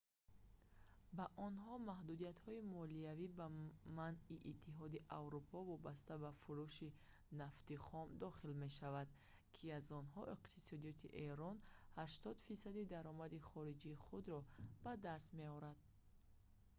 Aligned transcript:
ба 1.17 1.25
онҳо 1.47 1.73
маҳдудиятҳои 1.89 2.67
молиявӣ 2.75 3.27
ва 3.39 3.47
манъи 3.99 4.43
иттиҳоди 4.51 5.05
аврупо 5.19 5.57
вобаста 5.71 6.13
ба 6.23 6.31
фурӯши 6.41 6.89
нафти 7.41 7.75
хом 7.85 8.07
дохил 8.23 8.51
мешавад 8.63 9.07
ки 9.55 9.65
аз 9.79 9.87
онҳо 10.01 10.21
иқтисодиёти 10.35 11.07
эрон 11.29 11.57
80 12.03 12.45
фисади 12.47 12.83
даромади 12.93 13.45
хориҷии 13.49 14.01
худро 14.05 14.39
ба 14.83 14.91
даст 15.07 15.27
меорад 15.39 15.79